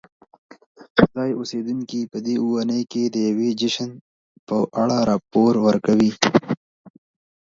[1.13, 3.91] ځایی اوسیدونکي په دې اونۍ کې د یوې جشن
[4.47, 6.11] په اړه راپور ورکوي.